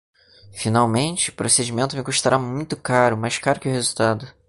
[0.53, 4.27] Finalmente, o procedimento me custará muito caro, mais caro que o resultado.